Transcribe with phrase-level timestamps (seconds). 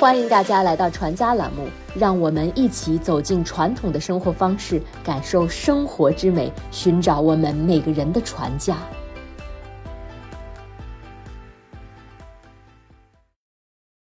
[0.00, 8.78] 欢迎大家来到传家栏目，让我们一起走进传统的生活方式，感受生活之美，寻找我们每个人的传家。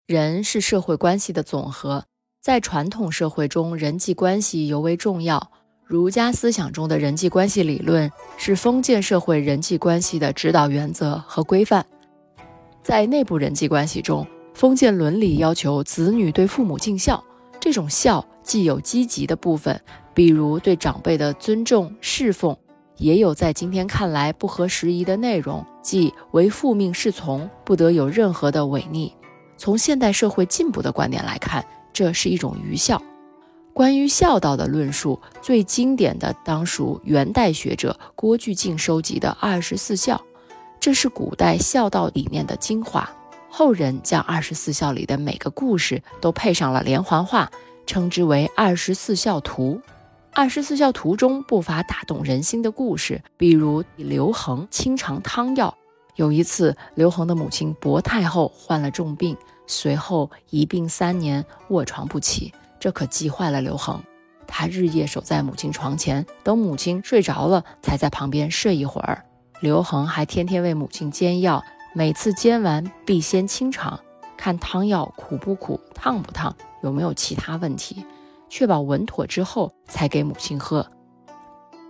[0.08, 2.06] 人是社会关系的总和，
[2.42, 5.52] 在传统社会中，人际关系尤为重要。
[5.84, 11.86] 儒家思想中的人际关系理论是封建社会人际关系的指导原则和规范。
[12.82, 17.22] 在内部人际关系中，封建伦理要求子女对父母尽孝，
[17.60, 19.80] 这种孝既有积极的部分，
[20.14, 22.56] 比如对长辈的尊重侍奉，
[22.96, 29.14] 也有在今天看来不合时宜的内容，即为父命是从，不得有任何的违逆。
[29.58, 33.02] 从现代社会进步的观点来看，这是一种愚孝。
[33.74, 40.16] 关于孝道的论述，最经典的当属元代学者郭巨敬收集的《二十四孝》，
[40.80, 43.10] 这是古代孝道理念的精华。
[43.58, 47.50] 后人将二十四孝里的每个故事都配上了连环画，
[47.88, 49.82] 称之为《二十四孝图》。
[50.34, 55.74] 二十四孝图中不乏打动人心的故事，比如刘恒清尝汤药。
[56.16, 64.04] 有一次，刘恒的母亲薄太后患了重病，随后一病三年，卧床不起，这可急坏了刘恒。
[64.46, 69.24] 他日夜守在母亲床前，等母亲睡着了，才在旁边睡一会儿。
[69.62, 71.64] 刘恒还天天为母亲煎药。
[71.98, 73.98] 每次煎完，必先清尝，
[74.36, 78.06] 看汤药苦不苦、烫不烫，有没有其他问题，
[78.50, 80.86] 确保稳妥之后，才给母亲喝。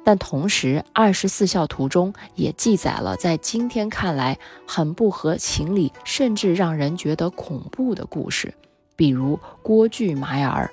[0.04, 8.54] 但同时，《二十四孝图》中也记载了在今天看来很不合情理，甚至让人觉得恐怖的故事，
[8.96, 10.70] 比如郭巨埋儿。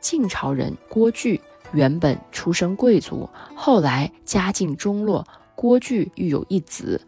[0.00, 1.38] 晋朝人郭巨
[1.74, 5.26] 原本出身贵族，后来家境中落。
[5.54, 6.98] 郭巨育有一子。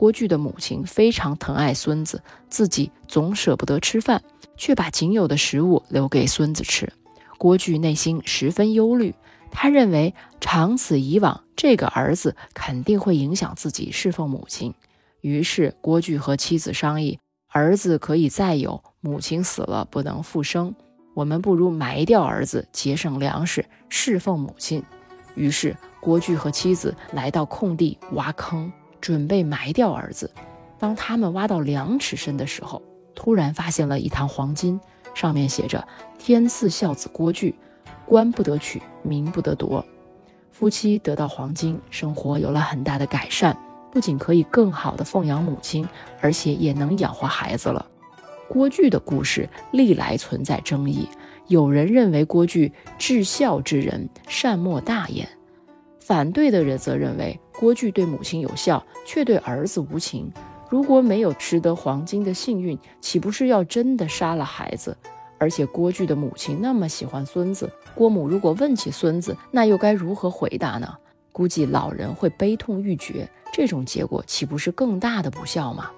[0.00, 4.22] 郭巨的母亲非常疼爱孙子，自己总舍不得吃饭，
[4.56, 6.90] 却把仅有的食物留给孙子吃。
[7.36, 9.14] 郭巨内心十分忧虑，
[9.50, 14.72] 他认为长此以往，这个儿子肯定会影响自己侍奉母亲。
[15.20, 20.74] 于是郭巨和妻子商议：儿子可以再有，母亲死了不能复生，
[21.12, 24.82] 我们不如埋掉儿子，节省粮食，侍奉母亲。
[25.34, 28.72] 于是郭巨和妻子来到空地挖坑。
[29.00, 30.30] 准备埋掉儿子。
[30.78, 32.82] 当他们挖到两尺深的时候，
[33.14, 34.80] 突然发现了一坛黄金，
[35.14, 35.86] 上面写着
[36.18, 37.54] “天赐孝子郭巨，
[38.06, 39.84] 官不得取，民不得夺”。
[40.50, 43.56] 夫妻得到黄金，生活有了很大的改善，
[43.90, 45.86] 不仅可以更好的奉养母亲，
[46.20, 47.86] 而且也能养活孩子了。
[48.48, 51.08] 郭巨的故事历来存在争议，
[51.46, 55.26] 有人认为郭巨至孝之人，善莫大焉；
[56.00, 57.38] 反对的人则认为。
[57.60, 60.32] 郭巨对母亲有效，却对儿子无情。
[60.70, 64.96] 如果没有吃得黄金的幸运，岂不是要真的杀了孩子？
[65.36, 70.96] 而且郭巨的母亲那么喜欢孙子，郭母如果问起孙子，那又该如何回答呢？
[71.32, 73.28] 估计老人会悲痛欲绝。
[73.52, 75.90] 这种结果岂不是更大的不孝吗？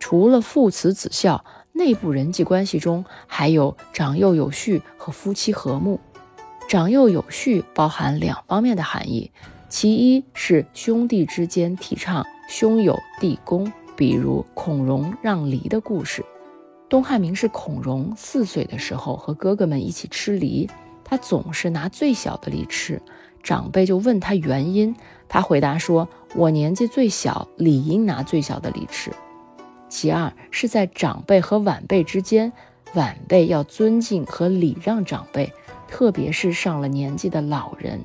[0.00, 6.00] 除了父慈子孝，内部人际关系中还有长幼有序和夫妻和睦。
[6.68, 9.30] 长幼有序包含两方面的含义。
[9.72, 16.22] 其一是兄弟之间提倡兄友弟恭，比如孔融让梨的故事。
[16.90, 20.68] 东汉名士孔融四岁的时候和哥哥们一起吃梨，
[21.02, 23.00] 他总是拿最小的梨吃，
[23.42, 24.94] 长辈就问他原因，
[25.26, 26.06] 他回答说
[26.36, 29.10] ：“我年纪最小，理应拿最小的梨吃。”
[29.88, 32.52] 其二是在长辈和晚辈之间，
[32.92, 35.50] 晚辈要尊敬和礼让长辈，
[35.88, 37.98] 特别是上了年纪的老人。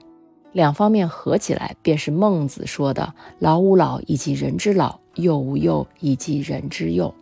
[0.53, 7.13] 两方面合起来，便是孟子说的“老吾老以及人之老，幼吾幼以及人之幼”。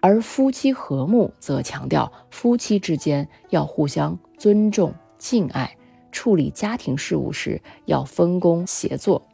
[0.00, 5.76] 而夫妻和睦，则强调夫妻之间要互相尊重、敬爱，
[6.12, 9.26] 处理家庭事务时要分工协作。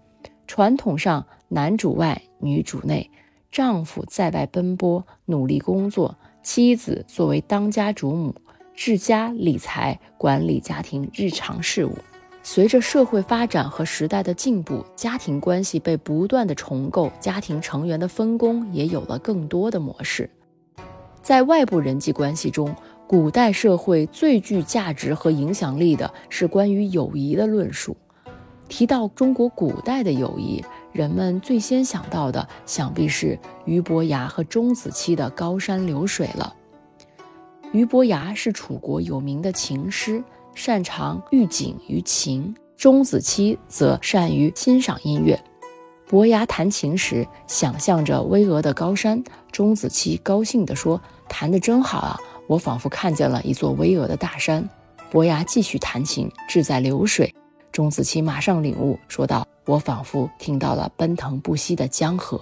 [0.47, 3.10] 传统上，男主外，女主内，
[3.51, 8.34] 丈夫在外奔波努力工作，妻子作为当家主母，
[8.75, 11.92] 治家理财，管理家庭日常事务。
[12.47, 20.29] 随着社会发展和时代的进步，家庭关系被不断的重构，家庭成员的分工也有了更多的模式。
[21.23, 22.77] 在外部人际关系中，
[23.07, 27.97] 古代社会最具价值和影响力的是关于友谊的论述。
[28.69, 30.63] 提到中国古代的友谊，
[30.93, 36.55] 人们最先想到的想必是俞伯牙和钟子期的高山流水了。
[37.73, 40.23] 俞伯牙是楚国有名的琴师。
[40.54, 45.39] 擅长御景于琴，钟子期则善于欣赏音乐。
[46.06, 49.22] 伯牙弹琴时，想象着巍峨的高山。
[49.51, 52.21] 钟子期高兴地说：“弹得真好啊！
[52.47, 54.68] 我仿佛看见了一座巍峨的大山。
[55.10, 57.34] 伯牙继续弹琴，志在流水。
[57.72, 62.41] 钟子期马上领悟，说道：“我仿佛听到了奔腾不息的江河。”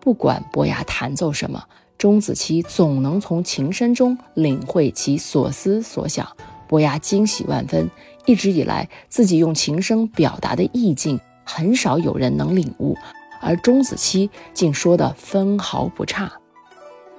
[0.00, 1.62] 不管伯牙弹奏什么，
[1.96, 6.26] 钟子期总能从琴声中领会其所思所想。
[6.70, 7.90] 伯牙惊喜万分。
[8.26, 12.96] 一直以来，自己用琴声表达的意境，很少有人能领悟，
[13.40, 16.30] 而钟子期竟说得分毫不差。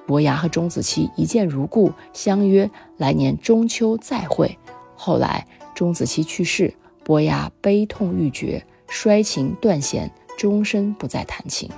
[0.07, 4.57] 伯牙和钟子期一见如故，相约来年中秋再会。
[4.95, 5.45] 后来
[5.75, 11.69] 钟子期去世，伯牙悲痛欲绝，摔琴断弦，终身不再弹琴。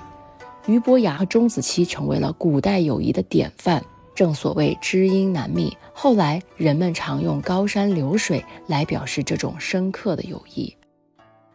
[0.66, 3.84] 俞伯牙和钟子期成为了古代友谊的典范。
[4.14, 10.74] 正所谓知音难觅，后来人们常用高山流水来表示这种深刻的友谊。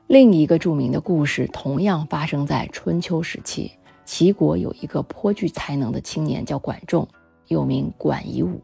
[0.08, 3.72] 另一个著名的故事同样发生在春秋时期。
[4.06, 7.08] 齐国有一个颇具才能的青年，叫管仲，
[7.48, 8.60] 又名管夷吾。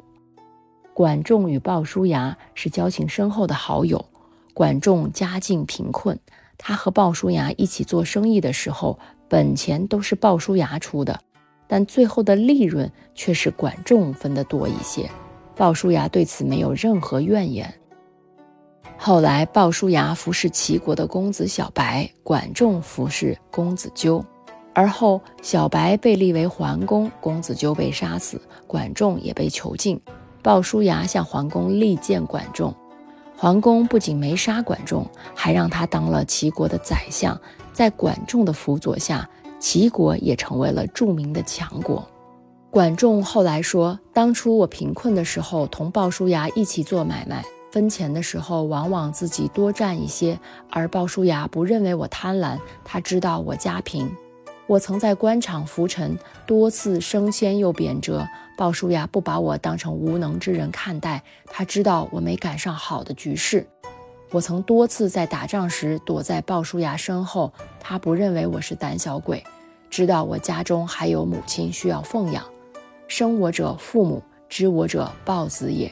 [0.92, 4.04] 管仲与鲍叔牙是交情深厚的好友。
[4.56, 6.18] 管仲家境贫困，
[6.58, 8.98] 他和鲍叔牙一起做生意的时候，
[9.30, 11.22] 本钱都是鲍叔牙出的，
[11.68, 15.10] 但最后的利润却是管仲分得多一些。
[15.56, 17.74] 鲍叔牙对此没有任何怨言。
[18.98, 24.24] 后来，鲍叔牙服侍齐国的公子小白，管仲服侍公子纠。
[24.74, 30.00] 而后，小白被立为桓公，公子纠被杀死，管仲也被囚禁。
[30.42, 32.76] 鲍叔牙向桓公力荐管仲，
[33.38, 37.40] 桓公不仅没杀管仲，还让他当了齐国的宰相。
[37.74, 39.30] 在管仲的辅佐下，
[39.66, 42.08] 齐国也成为了著名的强国。
[42.70, 50.40] 管仲后来说：“当初我贫困的时候，同鲍叔牙一起做买卖，分钱的时候往往自己多占一些，
[50.70, 54.08] 而鲍叔牙不认为我贪婪，他知道我家贫。”
[54.70, 56.16] 我曾在官场浮沉，
[56.46, 58.24] 多次升迁又贬谪，
[58.56, 63.66] 鲍叔牙不把我当成无能之人看待，他知道我没赶上好的局势。
[64.30, 69.44] 我曾多次在打仗时躲在鲍叔牙身后，他不认为我是胆小鬼，
[69.96, 72.44] 知道我家中还有母亲需要奉养。
[73.08, 75.90] 生我者父母，知我者鲍子也。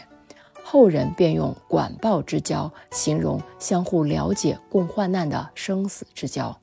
[0.62, 6.54] 后人便用管鲍之交形容相互了解、共患难的生死之交。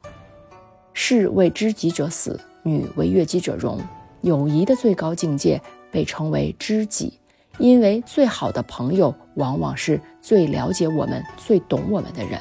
[0.92, 3.80] 士为知己者死，女为悦己者容。
[4.20, 5.58] 友谊的最高境界
[5.90, 7.18] 被称为知己，
[7.56, 12.38] 因为最好的朋友往往是最了解我们、最懂我们的人。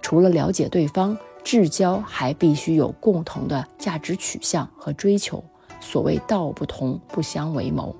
[0.00, 5.42] 除了了解对方，至交还必须有共同的价值取向和追求。
[5.80, 7.94] 所谓道不同，不相为谋。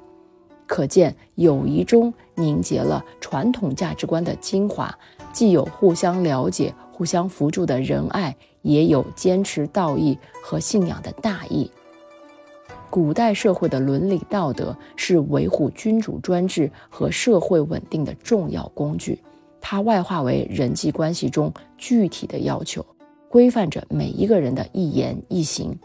[0.66, 4.96] 可见友谊中凝结了传统价值观的精华，
[5.32, 8.36] 既有互相了解、互相扶助的仁爱。
[8.62, 11.70] 也有坚持道义和信仰的大义。
[12.90, 19.18] 古代社会的伦理道德是维护君主专制和社会稳定的重要工具，
[19.62, 22.84] 它外化为人际关系中具体的要求，
[23.30, 25.78] 规范着每一个人的一言一行。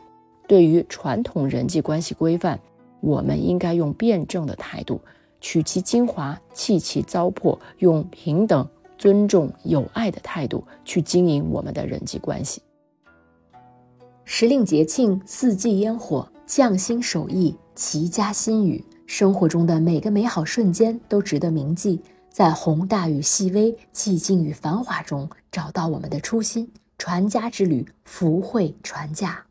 [0.48, 2.60] 对于传统人际关系规范，
[3.02, 5.00] 我们应该用辩证的态度，
[5.40, 8.68] 取其精华，弃其糟粕，用平等。
[8.98, 12.62] 尊重、友爱的态度去经营我们的人际关系。
[14.24, 22.02] 时令节庆、四季烟火、匠心手艺、齐家心语，生活中的每个美好瞬间都值得铭记。
[22.30, 26.72] 在宏大与细微、寂静与繁华中，找到我们的初心。
[26.98, 29.45] 传家之旅，福慧传家。